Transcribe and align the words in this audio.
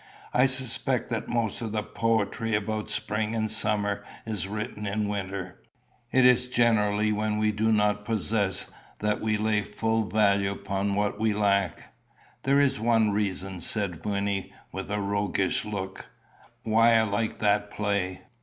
I 0.33 0.47
suspect 0.47 1.09
that 1.11 1.27
most 1.27 1.61
of 1.61 1.73
the 1.73 1.83
poetry 1.83 2.55
about 2.55 2.89
spring 2.89 3.35
and 3.35 3.51
summer 3.51 4.03
is 4.25 4.47
written 4.47 4.87
in 4.87 5.03
the 5.03 5.09
winter. 5.11 5.61
It 6.11 6.25
is 6.25 6.47
generally 6.47 7.11
when 7.11 7.37
we 7.37 7.51
do 7.51 7.71
not 7.71 8.03
possess 8.03 8.67
that 8.99 9.21
we 9.21 9.37
lay 9.37 9.61
full 9.61 10.09
value 10.09 10.49
upon 10.49 10.95
what 10.95 11.19
we 11.19 11.33
lack." 11.35 11.93
"There 12.41 12.59
is 12.59 12.79
one 12.79 13.11
reason," 13.11 13.59
said 13.59 14.03
Wynnie 14.03 14.51
with 14.71 14.89
a 14.89 14.99
roguish 14.99 15.65
look, 15.65 16.07
"why 16.63 16.93
I 16.93 17.03
like 17.03 17.37
that 17.37 17.69
play." 17.69 18.23